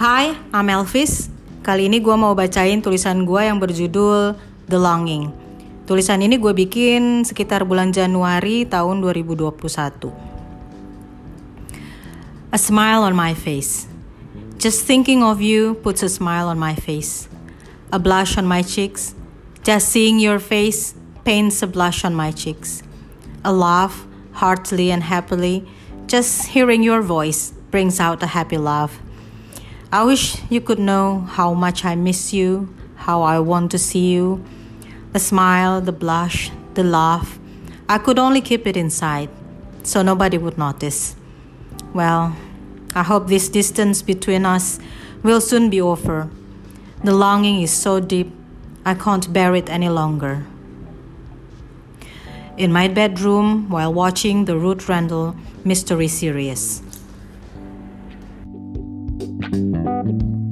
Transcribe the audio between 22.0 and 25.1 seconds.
on my cheeks. A laugh, heartily and